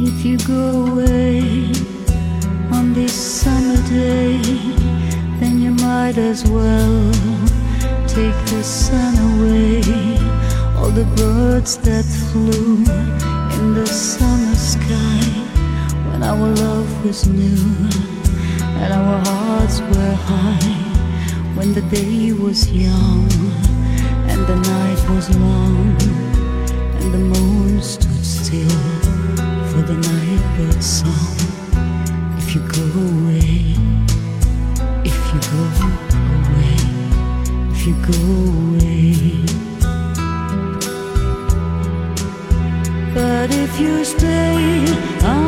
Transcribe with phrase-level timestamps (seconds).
[0.00, 1.40] you go away
[2.70, 4.38] on this summer day,
[5.40, 7.12] then you might as well
[8.06, 9.80] take the sun away.
[10.76, 12.76] All the birds that flew
[13.58, 15.20] in the summer sky
[16.10, 17.58] when our love was new
[18.80, 20.74] and our hearts were high,
[21.56, 23.28] when the day was young
[24.30, 25.96] and the night was long
[27.00, 29.47] and the moon stood still
[29.88, 31.36] the night bird song.
[32.36, 33.74] If you go away,
[35.02, 36.76] if you go away,
[37.72, 38.20] if you go
[38.60, 39.16] away.
[43.14, 44.84] But if you stay,
[45.22, 45.47] I'll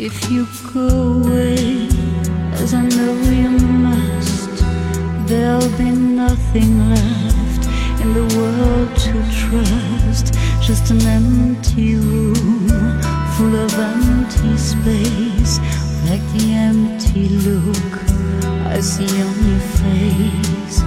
[0.00, 1.88] If you go away,
[2.52, 4.62] as I know you must,
[5.26, 7.66] there'll be nothing left
[8.00, 10.34] in the world to trust.
[10.62, 12.68] Just an empty room
[13.36, 15.58] full of empty space,
[16.08, 17.98] like the empty look
[18.70, 20.80] I see on your face.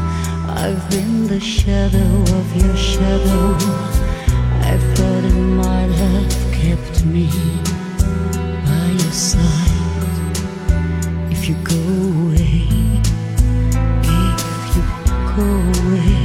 [0.47, 2.90] I've been the shadow of your shadow.
[11.43, 11.73] If you go
[12.21, 12.67] away,
[14.03, 14.83] if you
[15.35, 15.49] go
[15.81, 16.21] away.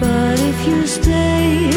[0.00, 1.70] But if you stay,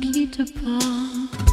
[0.00, 1.51] Peter Pan.